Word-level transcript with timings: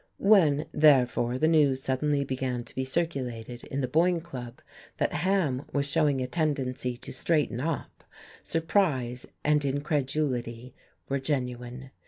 When, 0.17 0.65
therefore, 0.71 1.37
the 1.37 1.47
news 1.47 1.83
suddenly 1.83 2.23
began 2.23 2.63
to 2.63 2.73
be 2.73 2.83
circulated 2.85 3.63
in 3.65 3.81
the 3.81 3.87
Boyne 3.87 4.19
Club 4.19 4.59
that 4.97 5.13
Ham 5.13 5.67
was 5.73 5.85
showing 5.85 6.21
a 6.23 6.27
tendency 6.27 6.97
to 6.97 7.13
straighten 7.13 7.59
up, 7.59 8.03
surprise 8.41 9.27
and 9.43 9.63
incredulity 9.63 10.73
were 11.07 11.19
genuine. 11.19 11.91